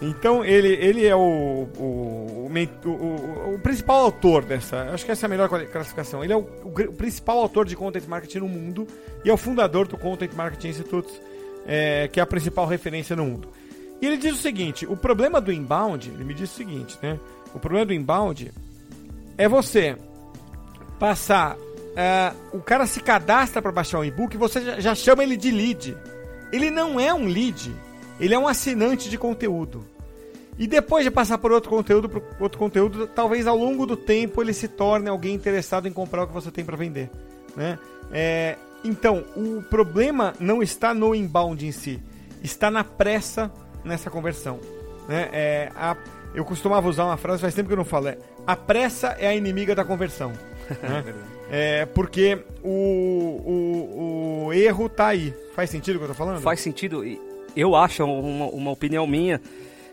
então 0.02 0.44
ele, 0.44 0.70
ele 0.70 1.06
é 1.06 1.16
o, 1.16 1.68
o, 1.78 2.50
o, 2.50 3.54
o, 3.56 3.60
principal 3.60 3.98
autor 3.98 4.46
dessa. 4.46 4.84
Acho 4.94 5.06
que 5.06 5.12
essa 5.12 5.26
é 5.26 5.28
a 5.28 5.30
melhor 5.30 5.50
classificação. 5.50 6.24
Ele 6.24 6.32
é 6.34 6.38
o, 6.38 6.44
principal 6.98 7.40
autor 7.40 7.66
de 7.66 7.76
content 7.76 8.08
marketing 8.08 8.40
no 8.40 8.48
mundo 8.48 8.88
e 9.24 9.30
é 9.30 9.34
o 9.34 9.38
fundador 9.38 9.88
do 9.88 9.98
Content 9.98 10.34
Marketing 10.34 10.70
Institute, 10.70 11.12
é, 11.66 12.08
que 12.08 12.20
é 12.20 12.24
a 12.24 12.28
principal 12.28 12.66
referência 12.66 13.16
no 13.16 13.26
mundo. 13.26 13.50
E 14.02 14.06
ele 14.06 14.18
diz 14.18 14.34
o 14.34 14.42
seguinte: 14.42 14.86
o 14.86 14.96
problema 14.96 15.42
do 15.42 15.52
inbound, 15.52 16.10
ele 16.10 16.24
me 16.24 16.34
diz 16.34 16.52
o 16.52 16.56
seguinte, 16.56 16.98
né? 17.02 17.20
O 17.54 17.60
problema 17.60 17.86
do 17.86 17.94
inbound 17.94 18.52
é 19.38 19.48
você 19.48 19.98
passar. 21.00 21.56
Uh, 21.56 22.58
o 22.58 22.62
cara 22.62 22.86
se 22.86 23.00
cadastra 23.00 23.62
para 23.62 23.72
baixar 23.72 24.00
um 24.00 24.06
e-book 24.06 24.34
e 24.34 24.38
você 24.38 24.62
já, 24.62 24.80
já 24.80 24.96
chama 24.96 25.24
ele 25.24 25.38
de 25.38 25.52
lead. 25.52 25.98
Ele 26.52 26.70
não 26.70 27.00
é 27.00 27.14
um 27.14 27.26
lead 27.26 27.74
ele 28.20 28.34
é 28.34 28.40
um 28.40 28.48
assinante 28.48 29.10
de 29.10 29.18
conteúdo. 29.18 29.86
E 30.58 30.68
depois 30.68 31.04
de 31.04 31.12
passar 31.12 31.38
por 31.38 31.52
outro 31.52 31.70
conteúdo, 31.70 32.08
por 32.08 32.24
outro 32.40 32.58
conteúdo, 32.58 33.08
talvez 33.08 33.46
ao 33.46 33.58
longo 33.58 33.86
do 33.86 33.98
tempo 33.98 34.42
ele 34.42 34.54
se 34.54 34.70
torne 34.70 35.10
alguém 35.10 35.36
interessado 35.36 35.88
em 35.88 35.92
comprar 35.92 36.24
o 36.24 36.28
que 36.28 36.34
você 36.34 36.50
tem 36.50 36.64
para 36.64 36.78
vender, 36.78 37.10
né? 37.58 37.78
É, 38.12 38.58
então, 38.82 39.26
o 39.36 39.62
problema 39.64 40.34
não 40.40 40.64
está 40.64 40.94
no 40.94 41.14
inbound 41.14 41.66
em 41.66 41.72
si, 41.74 42.02
está 42.42 42.72
na 42.72 42.86
pressa 42.86 43.52
nessa 43.84 44.10
conversão. 44.10 44.60
Né? 45.10 45.28
É, 45.34 45.72
a, 45.76 45.98
eu 46.34 46.46
costumava 46.46 46.88
usar 46.88 47.04
uma 47.04 47.18
frase, 47.18 47.42
faz 47.42 47.54
tempo 47.54 47.68
que 47.68 47.74
eu 47.74 47.78
não 47.78 47.84
falo, 47.84 48.08
é, 48.08 48.18
a 48.48 48.56
pressa 48.56 49.10
é 49.20 49.28
a 49.28 49.36
inimiga 49.36 49.76
da 49.76 49.84
conversão. 49.84 50.32
Né? 50.82 51.14
é, 51.52 51.86
porque 51.86 52.40
o, 52.64 52.70
o, 52.70 54.46
o 54.48 54.54
erro 54.54 54.88
está 54.88 55.08
aí. 55.08 55.34
Faz 55.56 55.70
sentido 55.70 55.96
o 55.96 56.00
que 56.00 56.06
eu 56.06 56.12
estou 56.12 56.26
falando? 56.26 56.42
Faz 56.42 56.60
sentido. 56.60 57.04
Eu 57.56 57.76
acho, 57.76 58.04
uma, 58.04 58.48
uma 58.48 58.72
opinião 58.72 59.08
minha, 59.08 59.40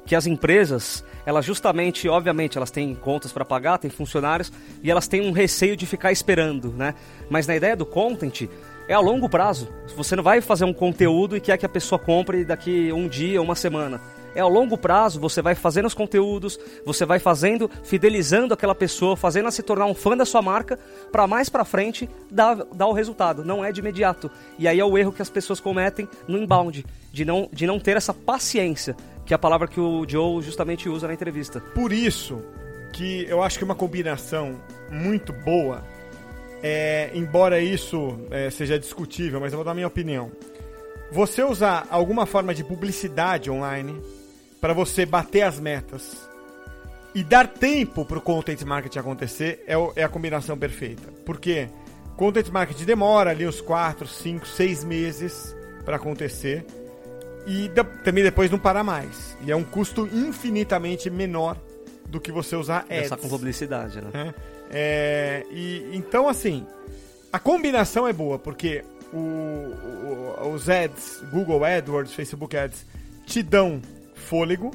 que 0.04 0.16
as 0.16 0.26
empresas, 0.26 1.04
elas 1.24 1.44
justamente, 1.44 2.08
obviamente, 2.08 2.56
elas 2.56 2.70
têm 2.70 2.94
contas 2.94 3.32
para 3.32 3.44
pagar, 3.44 3.78
têm 3.78 3.90
funcionários 3.90 4.52
e 4.82 4.90
elas 4.90 5.06
têm 5.06 5.20
um 5.20 5.32
receio 5.32 5.76
de 5.76 5.86
ficar 5.86 6.10
esperando, 6.10 6.72
né? 6.72 6.94
Mas 7.30 7.46
na 7.46 7.54
ideia 7.54 7.76
do 7.76 7.86
content 7.86 8.48
é 8.88 8.94
a 8.94 9.00
longo 9.00 9.28
prazo. 9.28 9.68
Você 9.96 10.16
não 10.16 10.22
vai 10.22 10.40
fazer 10.40 10.64
um 10.64 10.72
conteúdo 10.72 11.36
e 11.36 11.40
quer 11.40 11.56
que 11.56 11.66
a 11.66 11.68
pessoa 11.68 11.98
compre 11.98 12.44
daqui 12.44 12.92
um 12.92 13.06
dia, 13.06 13.40
uma 13.40 13.54
semana. 13.54 14.00
É 14.34 14.40
ao 14.40 14.48
longo 14.48 14.78
prazo, 14.78 15.20
você 15.20 15.42
vai 15.42 15.54
fazendo 15.54 15.86
os 15.86 15.94
conteúdos, 15.94 16.58
você 16.84 17.04
vai 17.04 17.18
fazendo, 17.18 17.70
fidelizando 17.84 18.54
aquela 18.54 18.74
pessoa, 18.74 19.16
fazendo 19.16 19.42
ela 19.42 19.50
se 19.50 19.62
tornar 19.62 19.86
um 19.86 19.94
fã 19.94 20.16
da 20.16 20.24
sua 20.24 20.40
marca, 20.40 20.78
para 21.10 21.26
mais 21.26 21.48
para 21.48 21.64
frente 21.64 22.08
dar, 22.30 22.54
dar 22.72 22.86
o 22.86 22.92
resultado. 22.92 23.44
Não 23.44 23.64
é 23.64 23.70
de 23.70 23.80
imediato. 23.80 24.30
E 24.58 24.66
aí 24.66 24.80
é 24.80 24.84
o 24.84 24.96
erro 24.96 25.12
que 25.12 25.22
as 25.22 25.30
pessoas 25.30 25.60
cometem 25.60 26.08
no 26.26 26.38
inbound, 26.38 26.84
de 27.12 27.24
não, 27.24 27.48
de 27.52 27.66
não 27.66 27.78
ter 27.78 27.96
essa 27.96 28.14
paciência, 28.14 28.96
que 29.26 29.34
é 29.34 29.36
a 29.36 29.38
palavra 29.38 29.68
que 29.68 29.80
o 29.80 30.04
Joe 30.08 30.42
justamente 30.42 30.88
usa 30.88 31.06
na 31.06 31.14
entrevista. 31.14 31.60
Por 31.74 31.92
isso 31.92 32.42
que 32.92 33.26
eu 33.28 33.42
acho 33.42 33.58
que 33.58 33.64
uma 33.64 33.74
combinação 33.74 34.60
muito 34.90 35.32
boa, 35.32 35.82
é, 36.62 37.10
embora 37.14 37.60
isso 37.60 38.18
é, 38.30 38.50
seja 38.50 38.78
discutível, 38.78 39.40
mas 39.40 39.52
eu 39.52 39.56
vou 39.56 39.64
dar 39.64 39.74
minha 39.74 39.86
opinião. 39.86 40.30
Você 41.10 41.42
usar 41.42 41.86
alguma 41.90 42.24
forma 42.24 42.54
de 42.54 42.64
publicidade 42.64 43.50
online 43.50 44.00
para 44.62 44.72
você 44.72 45.04
bater 45.04 45.42
as 45.42 45.58
metas 45.58 46.16
e 47.12 47.24
dar 47.24 47.48
tempo 47.48 48.04
para 48.06 48.16
o 48.16 48.20
content 48.20 48.62
marketing 48.62 49.00
acontecer 49.00 49.64
é, 49.66 49.74
é, 49.96 50.04
a 50.04 50.08
combinação 50.08 50.56
perfeita. 50.56 51.02
Porque 51.26 51.68
content 52.16 52.48
marketing 52.48 52.84
demora 52.84 53.30
ali 53.30 53.46
uns 53.46 53.60
4, 53.60 54.06
5, 54.06 54.46
6 54.46 54.84
meses 54.84 55.56
para 55.84 55.96
acontecer 55.96 56.64
e 57.44 57.68
também 58.04 58.22
depois 58.22 58.52
não 58.52 58.58
para 58.58 58.84
mais. 58.84 59.36
E 59.44 59.50
é 59.50 59.56
um 59.56 59.64
custo 59.64 60.08
infinitamente 60.12 61.10
menor 61.10 61.56
do 62.06 62.20
que 62.20 62.30
você 62.30 62.54
usar 62.54 62.86
ads. 62.88 63.06
Essa 63.06 63.16
com 63.16 63.28
publicidade, 63.28 64.00
né? 64.00 64.10
É, 64.14 64.34
é, 64.70 65.46
e, 65.50 65.90
então, 65.92 66.28
assim, 66.28 66.64
a 67.32 67.38
combinação 67.40 68.06
é 68.06 68.12
boa, 68.12 68.38
porque 68.38 68.84
o, 69.12 69.16
o, 69.18 70.52
os 70.54 70.70
ads, 70.70 71.20
Google 71.32 71.64
AdWords, 71.64 72.14
Facebook 72.14 72.56
Ads, 72.56 72.86
te 73.26 73.42
dão 73.42 73.82
fôlego 74.22 74.70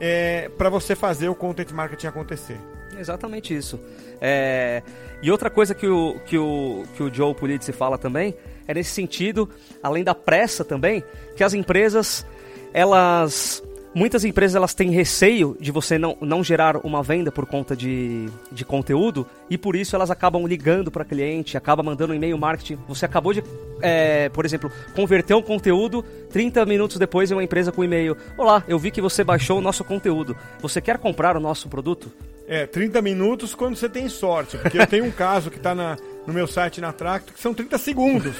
é, 0.00 0.50
para 0.58 0.68
você 0.68 0.94
fazer 0.94 1.28
o 1.28 1.34
content 1.34 1.70
marketing 1.70 2.06
acontecer. 2.08 2.60
Exatamente 2.98 3.54
isso. 3.54 3.78
É, 4.20 4.82
e 5.22 5.30
outra 5.30 5.50
coisa 5.50 5.74
que 5.74 5.86
o, 5.86 6.18
que 6.26 6.38
o, 6.38 6.84
que 6.94 7.02
o 7.02 7.12
Joe 7.12 7.34
Pulitzer 7.34 7.74
fala 7.74 7.98
também 7.98 8.34
é 8.66 8.74
nesse 8.74 8.90
sentido, 8.90 9.48
além 9.82 10.02
da 10.02 10.14
pressa 10.14 10.64
também, 10.64 11.04
que 11.36 11.44
as 11.44 11.54
empresas 11.54 12.26
elas 12.72 13.62
muitas 13.96 14.26
empresas 14.26 14.54
elas 14.54 14.74
têm 14.74 14.90
receio 14.90 15.56
de 15.58 15.72
você 15.72 15.96
não, 15.96 16.18
não 16.20 16.44
gerar 16.44 16.76
uma 16.84 17.02
venda 17.02 17.32
por 17.32 17.46
conta 17.46 17.74
de, 17.74 18.28
de 18.52 18.62
conteúdo 18.62 19.26
e 19.48 19.56
por 19.56 19.74
isso 19.74 19.96
elas 19.96 20.10
acabam 20.10 20.46
ligando 20.46 20.90
para 20.90 21.02
cliente, 21.02 21.56
acaba 21.56 21.82
mandando 21.82 22.12
um 22.12 22.16
e-mail 22.16 22.36
marketing. 22.36 22.78
Você 22.88 23.06
acabou 23.06 23.32
de, 23.32 23.42
é, 23.80 24.28
por 24.28 24.44
exemplo, 24.44 24.70
converter 24.94 25.34
um 25.34 25.40
conteúdo, 25.40 26.02
30 26.28 26.66
minutos 26.66 26.98
depois 26.98 27.30
em 27.30 27.34
uma 27.34 27.42
empresa 27.42 27.72
com 27.72 27.82
e-mail. 27.82 28.14
Olá, 28.36 28.62
eu 28.68 28.78
vi 28.78 28.90
que 28.90 29.00
você 29.00 29.24
baixou 29.24 29.56
o 29.58 29.62
nosso 29.62 29.82
conteúdo. 29.82 30.36
Você 30.60 30.78
quer 30.82 30.98
comprar 30.98 31.34
o 31.34 31.40
nosso 31.40 31.66
produto? 31.66 32.12
É, 32.46 32.66
30 32.66 33.00
minutos 33.00 33.54
quando 33.54 33.76
você 33.76 33.88
tem 33.88 34.10
sorte, 34.10 34.58
porque 34.58 34.78
eu 34.78 34.86
tenho 34.86 35.06
um 35.06 35.10
caso 35.10 35.50
que 35.50 35.56
está 35.56 35.74
no 35.74 36.34
meu 36.34 36.46
site 36.46 36.82
na 36.82 36.92
Tracto 36.92 37.32
que 37.32 37.40
são 37.40 37.54
30 37.54 37.78
segundos. 37.78 38.36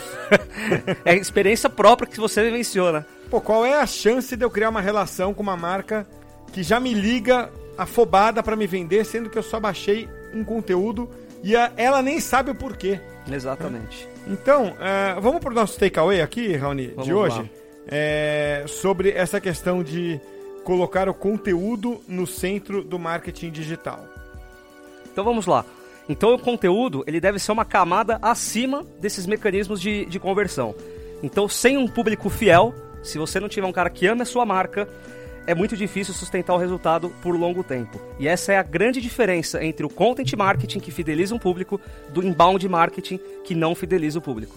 é 1.03 1.17
experiência 1.17 1.71
própria 1.71 2.07
que 2.07 2.21
você 2.21 2.51
menciona. 2.51 3.07
Pô, 3.31 3.41
qual 3.41 3.67
é 3.67 3.75
a 3.75 3.87
chance 3.87 4.37
de 4.37 4.45
eu 4.45 4.51
criar 4.51 4.69
uma 4.69 4.81
relação 4.81 5.35
com 5.35 5.43
uma 5.43 5.57
marca 5.57 6.07
que 6.53 6.63
já 6.63 6.79
me 6.79 6.95
liga 6.95 7.51
afobada 7.77 8.43
para 8.43 8.57
me 8.57 8.67
vender, 8.67 9.05
sendo 9.05 9.29
que 9.29 9.39
eu 9.39 9.43
só 9.43 9.61
baixei 9.61 10.09
um 10.33 10.45
conteúdo 10.45 11.09
e 11.43 11.57
a, 11.57 11.73
ela 11.77 12.01
nem 12.03 12.21
sabe 12.21 12.51
o 12.51 12.55
porquê. 12.55 13.01
Exatamente. 13.31 14.09
Então, 14.27 14.69
uh, 14.69 15.21
vamos 15.21 15.41
para 15.41 15.51
o 15.51 15.55
nosso 15.55 15.79
takeaway 15.79 16.21
aqui, 16.21 16.57
Raoni, 16.57 16.95
de 17.03 17.13
hoje, 17.13 17.51
é, 17.87 18.65
sobre 18.67 19.11
essa 19.11 19.41
questão 19.41 19.83
de 19.83 20.21
colocar 20.65 21.09
o 21.09 21.15
conteúdo 21.15 22.01
no 22.09 22.27
centro 22.27 22.83
do 22.83 22.99
marketing 22.99 23.51
digital. 23.51 24.05
Então 25.13 25.25
vamos 25.25 25.47
lá. 25.47 25.65
Então 26.09 26.35
o 26.35 26.39
conteúdo 26.39 27.05
ele 27.07 27.21
deve 27.21 27.39
ser 27.39 27.53
uma 27.53 27.65
camada 27.65 28.19
acima 28.21 28.85
desses 29.01 29.27
mecanismos 29.27 29.81
de, 29.81 30.05
de 30.07 30.19
conversão. 30.19 30.75
Então 31.23 31.49
sem 31.49 31.77
um 31.77 31.87
público 31.87 32.29
fiel, 32.29 32.75
se 33.07 33.19
você 33.19 33.41
não 33.41 33.49
tiver 33.49 33.67
um 33.67 33.73
cara 33.73 33.91
que 33.91 34.07
ame 34.07 34.23
a 34.23 34.27
sua 34.27 34.45
marca, 34.45 34.89
é 35.47 35.55
muito 35.55 35.77
difícil 35.77 36.13
sustentar 36.13 36.55
o 36.55 36.59
resultado 36.59 37.11
por 37.23 37.37
longo 37.37 37.63
tempo. 37.63 38.01
E 38.19 38.27
essa 38.27 38.53
é 38.53 38.59
a 38.59 38.63
grande 38.63 39.01
diferença 39.01 39.65
entre 39.65 39.87
o 39.87 39.89
content 39.89 40.33
marketing, 40.35 40.81
que 40.81 40.91
fideliza 40.91 41.35
um 41.35 41.39
público, 41.39 41.81
do 42.13 42.27
inbound 42.27 42.69
marketing, 42.69 43.21
que 43.45 43.55
não 43.55 43.75
fideliza 43.75 44.19
o 44.19 44.23
público. 44.23 44.57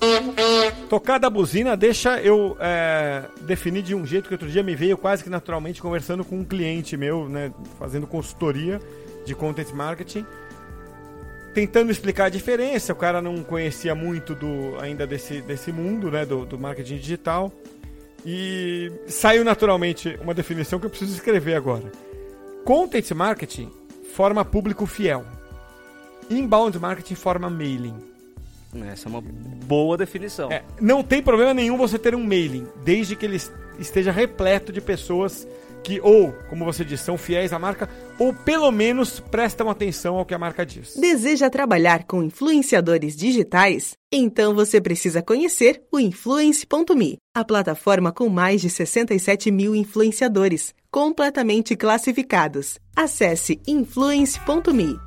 Tocada 0.90 1.28
a 1.28 1.30
buzina, 1.30 1.78
deixa 1.78 2.20
eu 2.20 2.58
é, 2.60 3.26
definir 3.42 3.84
de 3.84 3.94
um 3.94 4.06
jeito 4.06 4.28
que 4.28 4.34
outro 4.34 4.50
dia 4.50 4.64
me 4.64 4.76
veio 4.76 4.98
quase 4.98 5.24
que 5.24 5.30
naturalmente 5.30 5.82
conversando 5.82 6.26
com 6.26 6.40
um 6.40 6.44
cliente 6.44 6.98
meu, 6.98 7.30
né, 7.30 7.52
fazendo 7.78 8.08
consultoria 8.08 8.80
de 9.24 9.36
content 9.36 9.72
marketing, 9.72 10.26
tentando 11.54 11.92
explicar 11.92 12.26
a 12.26 12.30
diferença. 12.30 12.94
O 12.94 12.96
cara 12.96 13.22
não 13.22 13.44
conhecia 13.44 13.94
muito 13.94 14.34
do, 14.34 14.80
ainda 14.80 15.06
desse, 15.06 15.42
desse 15.42 15.72
mundo 15.72 16.10
né, 16.10 16.26
do, 16.26 16.46
do 16.46 16.58
marketing 16.58 16.96
digital. 16.98 17.52
E 18.26 18.92
saiu 19.08 19.44
naturalmente 19.44 20.18
uma 20.22 20.34
definição 20.34 20.80
que 20.80 20.86
eu 20.86 20.90
preciso 20.90 21.14
escrever 21.14 21.56
agora. 21.56 21.92
Content 22.66 23.12
marketing 23.12 23.72
forma 24.14 24.44
público 24.44 24.86
fiel. 24.86 25.26
Inbound 26.30 26.78
marketing 26.80 27.16
forma 27.16 27.50
mailing. 27.50 27.96
Essa 28.92 29.08
é 29.08 29.10
uma 29.10 29.22
boa 29.22 29.98
definição. 29.98 30.52
É, 30.52 30.64
não 30.80 31.02
tem 31.02 31.24
problema 31.24 31.54
nenhum 31.54 31.78
você 31.78 31.98
ter 31.98 32.14
um 32.14 32.24
mailing, 32.24 32.68
desde 32.84 33.16
que 33.16 33.26
ele 33.26 33.42
esteja 33.80 34.12
repleto 34.12 34.72
de 34.72 34.80
pessoas 34.80 35.48
que 35.84 36.00
ou, 36.02 36.34
como 36.50 36.66
você 36.66 36.84
disse, 36.84 37.04
são 37.04 37.18
fiéis 37.18 37.54
à 37.54 37.60
marca 37.60 37.90
ou 38.18 38.34
pelo 38.34 38.72
menos 38.72 39.20
prestam 39.20 39.70
atenção 39.70 40.18
ao 40.18 40.26
que 40.26 40.34
a 40.34 40.40
marca 40.40 40.66
diz. 40.66 40.96
Deseja 40.96 41.50
trabalhar 41.50 42.04
com 42.06 42.24
influenciadores 42.24 43.16
digitais? 43.16 43.94
Então 44.12 44.54
você 44.54 44.82
precisa 44.82 45.22
conhecer 45.22 45.82
o 45.92 46.00
Influence.me, 46.00 47.18
a 47.34 47.46
plataforma 47.46 48.12
com 48.12 48.28
mais 48.30 48.62
de 48.62 48.70
67 48.70 49.52
mil 49.52 49.76
influenciadores, 49.76 50.74
completamente 50.92 51.76
classificados. 51.76 52.80
Acesse 52.96 53.62
Influence.me. 53.68 55.00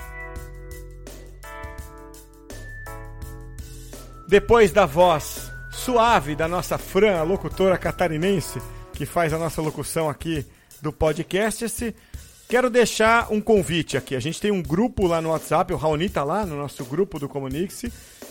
Depois 4.28 4.72
da 4.72 4.86
voz 4.86 5.52
suave 5.72 6.36
da 6.36 6.46
nossa 6.46 6.78
Fran, 6.78 7.18
a 7.18 7.22
locutora 7.22 7.76
catarinense, 7.76 8.60
que 8.92 9.04
faz 9.04 9.32
a 9.32 9.38
nossa 9.38 9.60
locução 9.60 10.08
aqui 10.08 10.46
do 10.82 10.92
podcast. 10.92 11.94
Quero 12.52 12.68
deixar 12.68 13.32
um 13.32 13.40
convite 13.40 13.96
aqui. 13.96 14.14
A 14.14 14.20
gente 14.20 14.38
tem 14.38 14.50
um 14.50 14.62
grupo 14.62 15.06
lá 15.06 15.22
no 15.22 15.30
WhatsApp, 15.30 15.72
o 15.72 15.76
Raoni 15.76 16.10
tá 16.10 16.22
lá 16.22 16.44
no 16.44 16.56
nosso 16.56 16.84
grupo 16.84 17.18
do 17.18 17.26
Comunix. 17.26 17.84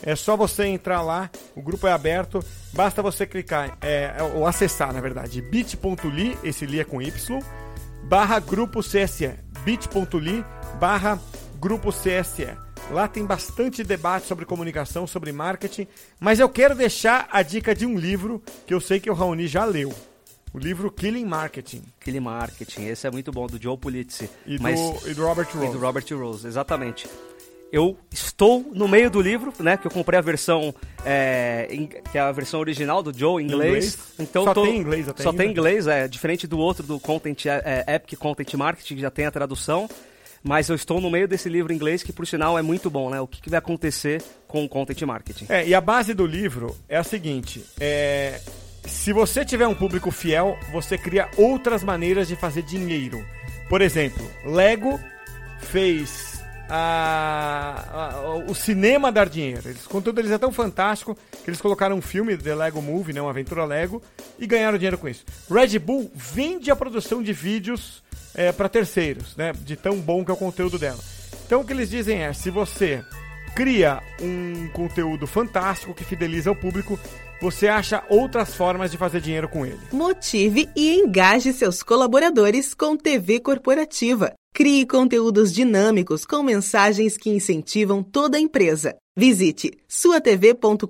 É 0.04 0.16
só 0.16 0.38
você 0.38 0.66
entrar 0.66 1.02
lá, 1.02 1.32
o 1.56 1.62
grupo 1.62 1.88
é 1.88 1.92
aberto, 1.92 2.44
basta 2.74 3.02
você 3.02 3.26
clicar, 3.26 3.78
é, 3.82 4.14
é 4.18 4.24
ou 4.36 4.46
acessar, 4.46 4.94
na 4.94 5.02
verdade, 5.02 5.42
bit.ly, 5.42 6.38
esse 6.44 6.66
li 6.66 6.80
é 6.80 6.84
com 6.84 7.02
Y, 7.02 7.40
barra 8.04 8.40
grupo 8.40 8.82
CSE, 8.82 9.32
bit.ly, 9.64 10.46
barra 10.80 11.20
grupo 11.60 11.92
CSE. 11.92 12.48
Lá 12.92 13.08
tem 13.08 13.26
bastante 13.26 13.84
debate 13.84 14.28
sobre 14.28 14.46
comunicação, 14.46 15.08
sobre 15.08 15.32
marketing, 15.32 15.88
mas 16.20 16.40
eu 16.40 16.50
quero 16.50 16.76
deixar 16.76 17.28
a 17.32 17.42
dica 17.42 17.74
de 17.74 17.86
um 17.86 17.98
livro 17.98 18.42
que 18.68 18.74
eu 18.74 18.82
sei 18.82 19.00
que 19.00 19.10
o 19.10 19.14
Raoni 19.14 19.48
já 19.48 19.66
leu. 19.66 19.94
O 20.54 20.60
livro 20.60 20.92
Killing 20.92 21.26
Marketing. 21.26 21.82
Killing 22.00 22.20
Marketing, 22.20 22.86
esse 22.88 23.08
é 23.08 23.12
muito 23.12 23.32
bom, 23.32 23.48
do 23.48 23.62
Joe 23.62 23.78
Pulitzer. 23.78 24.30
E, 24.46 24.60
Mas, 24.60 24.80
do, 24.80 25.10
e 25.10 25.14
do 25.14 25.26
Robert 25.26 25.48
Rose. 25.54 25.68
E 25.68 25.72
do 25.72 25.80
Robert 25.80 26.06
Rose, 26.12 26.46
exatamente. 26.46 27.08
Eu 27.72 27.98
estou 28.12 28.70
no 28.74 28.86
meio 28.86 29.10
do 29.10 29.22
livro, 29.22 29.54
né? 29.60 29.78
Que 29.78 29.88
eu 29.88 29.92
comprei 29.92 30.20
a 30.20 30.22
versão 30.22 30.76
é, 31.06 31.70
em, 31.72 31.88
que 31.88 32.18
é 32.18 32.20
a 32.20 32.30
versão 32.34 32.60
original 32.60 33.02
do 33.02 33.18
Joe 33.18 33.42
em 33.42 33.46
inglês. 33.46 33.94
inglês. 33.94 34.14
Então 34.20 34.44
só 34.44 34.54
tô, 34.54 34.64
tem 34.64 34.78
inglês 34.78 35.08
até 35.08 35.24
Só 35.24 35.30
ainda. 35.30 35.42
tem 35.42 35.52
inglês, 35.52 35.88
é 35.88 36.06
diferente 36.06 36.46
do 36.46 36.60
outro 36.60 36.86
do 36.86 37.00
Content 37.00 37.46
é, 37.46 37.86
é, 37.88 37.96
Epic 37.96 38.20
Content 38.20 38.54
Marketing 38.56 38.96
que 38.96 39.02
já 39.02 39.10
tem 39.10 39.26
a 39.26 39.32
tradução. 39.32 39.90
Mas 40.44 40.68
eu 40.68 40.76
estou 40.76 41.00
no 41.00 41.10
meio 41.10 41.28
desse 41.28 41.48
livro 41.48 41.72
em 41.72 41.76
inglês 41.76 42.02
que, 42.02 42.12
por 42.12 42.26
sinal, 42.26 42.58
é 42.58 42.64
muito 42.64 42.90
bom, 42.90 43.12
né? 43.12 43.22
O 43.22 43.28
que, 43.28 43.40
que 43.40 43.50
vai 43.50 43.60
acontecer 43.60 44.24
com 44.48 44.66
o 44.66 44.68
Content 44.68 45.02
Marketing. 45.04 45.46
É, 45.48 45.68
e 45.68 45.74
a 45.76 45.80
base 45.80 46.14
do 46.16 46.26
livro 46.26 46.76
é 46.90 46.98
a 46.98 47.04
seguinte: 47.04 47.64
é, 47.80 48.42
se 48.86 49.14
você 49.14 49.46
tiver 49.46 49.68
um 49.68 49.76
público 49.76 50.12
fiel, 50.12 50.58
você 50.72 50.98
cria 50.98 51.30
outras 51.38 51.84
maneiras 51.84 52.28
de 52.28 52.36
fazer 52.36 52.64
dinheiro. 52.64 53.26
Por 53.70 53.82
exemplo, 53.82 54.30
Lego 54.46 55.00
fez 55.60 56.42
a, 56.68 57.86
a, 57.92 58.36
o 58.50 58.56
cinema 58.56 59.12
dar 59.12 59.30
dinheiro. 59.30 59.62
Eles, 59.66 59.86
o 59.86 59.90
conteúdo 59.90 60.16
deles 60.16 60.32
é 60.32 60.38
tão 60.38 60.52
fantástico 60.52 61.18
que 61.44 61.50
eles 61.50 61.62
colocaram 61.62 61.98
um 61.98 62.02
filme, 62.02 62.38
The 62.38 62.56
Lego 62.56 62.82
Movie, 62.82 63.14
né, 63.14 63.22
uma 63.22 63.30
aventura 63.30 63.66
Lego, 63.66 64.02
e 64.40 64.48
ganharam 64.48 64.78
dinheiro 64.78 64.98
com 64.98 65.08
isso. 65.08 65.26
Red 65.50 65.78
Bull 65.80 66.12
vende 66.16 66.72
a 66.72 66.76
produção 66.76 67.22
de 67.22 67.34
vídeos 67.34 68.02
é, 68.34 68.52
para 68.52 68.70
terceiros, 68.70 69.36
né, 69.36 69.52
de 69.54 69.76
tão 69.76 70.00
bom 70.00 70.24
que 70.24 70.32
é 70.32 70.34
o 70.34 70.38
conteúdo 70.38 70.80
dela. 70.80 71.00
Então 71.46 71.62
o 71.62 71.66
que 71.66 71.74
eles 71.74 71.90
dizem 71.90 72.24
é, 72.24 72.32
se 72.32 72.50
você 72.50 73.04
cria 73.54 74.02
um 74.22 74.70
conteúdo 74.70 75.28
fantástico 75.28 75.94
que 75.94 76.06
fideliza 76.06 76.50
o 76.50 76.56
público, 76.56 76.98
você 77.42 77.68
acha 77.68 78.04
outras 78.08 78.54
formas 78.54 78.92
de 78.92 78.98
fazer 78.98 79.20
dinheiro 79.20 79.50
com 79.50 79.66
ele. 79.66 79.80
Motive 79.92 80.70
e 80.76 80.94
engaje 80.94 81.52
seus 81.52 81.82
colaboradores 81.82 82.74
com 82.74 82.96
TV 82.96 83.40
corporativa. 83.40 84.34
Crie 84.54 84.86
conteúdos 84.86 85.52
dinâmicos 85.52 86.26
com 86.26 86.44
mensagens 86.44 87.18
que 87.18 87.30
incentivam 87.30 88.04
toda 88.04 88.38
a 88.38 88.40
empresa. 88.40 88.96
Visite 89.18 89.72
suatv.com.br 89.88 90.86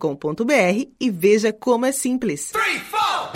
e 0.99 1.09
veja 1.09 1.53
como 1.53 1.85
é 1.85 1.91
simples. 1.91 2.51
Three, 2.51 2.79
four. 2.79 3.31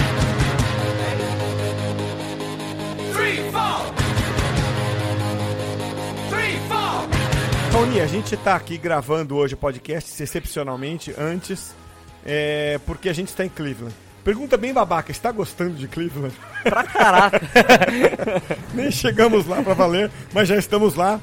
Three, 3.13 3.51
four. 3.51 3.93
Three, 6.29 6.60
four. 6.67 7.72
Tony, 7.72 8.01
a 8.01 8.07
gente 8.07 8.36
tá 8.38 8.55
aqui 8.55 8.77
gravando 8.77 9.36
hoje 9.36 9.53
o 9.53 9.57
podcast 9.57 10.22
excepcionalmente 10.22 11.13
antes, 11.17 11.75
é, 12.25 12.79
porque 12.86 13.10
a 13.10 13.13
gente 13.13 13.29
está 13.29 13.46
em 13.46 13.50
Cleveland. 13.50 13.96
Pergunta 14.24 14.58
bem 14.58 14.74
babaca, 14.74 15.12
está 15.12 15.32
gostando 15.32 15.75
de 15.75 15.88
Cleveland? 15.88 16.36
Pra 16.63 16.84
caraca. 16.84 17.39
Nem 18.74 18.89
chegamos 18.89 19.46
lá 19.46 19.62
pra 19.62 19.75
valer, 19.75 20.10
mas 20.34 20.48
já 20.48 20.55
estamos 20.58 20.96
lá. 20.96 21.20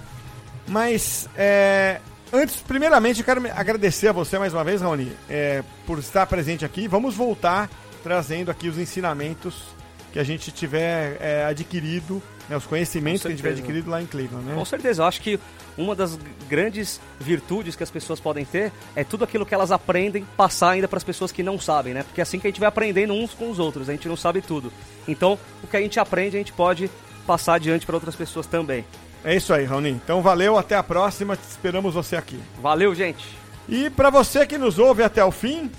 Mas, 0.69 1.29
é, 1.37 2.01
antes, 2.33 2.57
primeiramente, 2.57 3.19
eu 3.19 3.25
quero 3.25 3.43
agradecer 3.53 4.07
a 4.07 4.13
você 4.13 4.39
mais 4.39 4.55
uma 4.55 4.63
vez, 4.63 4.81
Raoni, 4.81 5.11
é, 5.29 5.65
por 5.85 5.99
estar 5.99 6.25
presente 6.27 6.65
aqui. 6.65 6.87
Vamos 6.87 7.17
voltar 7.17 7.69
trazendo 8.05 8.53
aqui 8.53 8.69
os 8.69 8.79
ensinamentos 8.79 9.75
que 10.13 10.21
a 10.21 10.25
gente 10.25 10.53
tiver 10.53 11.17
é, 11.21 11.45
adquirido, 11.45 12.23
né, 12.49 12.57
os 12.57 12.67
conhecimentos 12.67 13.23
que 13.23 13.29
a 13.29 13.31
gente 13.31 13.39
tiver 13.39 13.51
adquirido 13.51 13.91
lá 13.91 14.01
em 14.01 14.07
Cleveland, 14.07 14.47
né? 14.47 14.55
Com 14.55 14.65
certeza, 14.65 15.03
eu 15.03 15.07
acho 15.07 15.21
que 15.21 15.41
uma 15.77 15.95
das 15.95 16.19
grandes 16.49 17.01
virtudes 17.19 17.75
que 17.75 17.83
as 17.83 17.91
pessoas 17.91 18.21
podem 18.21 18.45
ter 18.45 18.73
é 18.95 19.05
tudo 19.05 19.25
aquilo 19.25 19.47
que 19.47 19.55
elas 19.55 19.73
aprendem 19.73 20.27
passar 20.37 20.71
ainda 20.71 20.87
para 20.87 20.99
as 20.99 21.05
pessoas 21.05 21.33
que 21.33 21.43
não 21.43 21.59
sabem, 21.59 21.95
né? 21.95 22.03
Porque 22.03 22.21
é 22.21 22.23
assim 22.23 22.39
que 22.39 22.47
a 22.47 22.51
gente 22.51 22.61
vai 22.61 22.69
aprendendo 22.69 23.15
uns 23.15 23.33
com 23.33 23.51
os 23.51 23.59
outros, 23.59 23.89
a 23.89 23.93
gente 23.93 24.09
não 24.09 24.17
sabe 24.17 24.41
tudo. 24.41 24.73
Então, 25.09 25.39
o 25.63 25.67
que 25.67 25.77
a 25.77 25.81
gente 25.81 25.99
aprende, 25.99 26.37
a 26.37 26.41
gente 26.41 26.53
pode 26.53 26.91
passar 27.27 27.55
adiante 27.55 27.87
para 27.87 27.95
outras 27.95 28.15
pessoas 28.15 28.47
também. 28.47 28.85
É 29.25 29.37
isso 29.37 29.55
aí, 29.55 29.65
Raoni. 29.65 29.91
Então 29.91 30.21
valeu, 30.21 30.59
até 30.59 30.77
a 30.77 30.83
próxima, 30.83 31.39
esperamos 31.49 31.95
você 31.95 32.17
aqui. 32.17 32.39
Valeu, 32.61 32.95
gente! 32.95 33.25
E 33.69 33.89
para 33.89 34.11
você 34.11 34.45
que 34.45 34.59
nos 34.59 34.79
ouve 34.79 35.03
até 35.03 35.25
o 35.25 35.31
fim, 35.31 35.71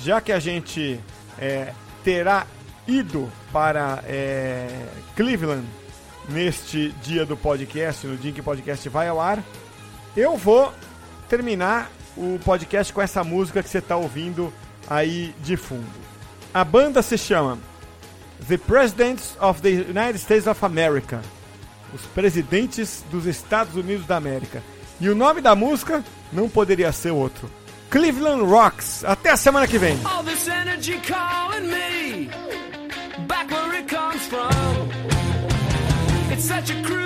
já 0.00 0.20
que 0.20 0.32
a 0.32 0.38
gente 0.38 0.98
é, 1.38 1.72
terá 2.02 2.46
ido 2.88 3.30
para 3.52 4.02
é, 4.06 4.68
Cleveland 5.14 5.66
neste 6.28 6.90
dia 7.02 7.24
do 7.24 7.36
podcast, 7.36 8.06
no 8.06 8.16
dia 8.16 8.30
em 8.30 8.34
que 8.34 8.40
o 8.40 8.44
podcast 8.44 8.88
vai 8.88 9.08
ao 9.08 9.20
ar, 9.20 9.42
eu 10.16 10.36
vou 10.36 10.72
terminar 11.28 11.90
o 12.16 12.38
podcast 12.44 12.92
com 12.92 13.02
essa 13.02 13.22
música 13.22 13.62
que 13.62 13.68
você 13.68 13.78
está 13.78 13.96
ouvindo 13.96 14.52
aí 14.88 15.34
de 15.42 15.56
fundo. 15.56 15.86
A 16.52 16.64
banda 16.64 17.02
se 17.02 17.18
chama 17.18 17.58
The 18.48 18.56
Presidents 18.56 19.36
of 19.40 19.60
the 19.60 19.68
United 19.68 20.16
States 20.16 20.46
of 20.46 20.64
America. 20.64 21.20
Os 21.94 22.02
presidentes 22.02 23.04
dos 23.10 23.26
Estados 23.26 23.76
Unidos 23.76 24.06
da 24.06 24.16
América. 24.16 24.62
E 25.00 25.08
o 25.08 25.14
nome 25.14 25.40
da 25.40 25.54
música 25.54 26.04
não 26.32 26.48
poderia 26.48 26.90
ser 26.92 27.10
outro. 27.10 27.50
Cleveland 27.90 28.42
Rocks. 28.42 29.04
Até 29.04 29.30
a 29.30 29.36
semana 29.36 29.66
que 29.66 29.78
vem. 29.78 29.98
Such 36.46 36.70
a 36.70 36.80
crude 36.84 37.05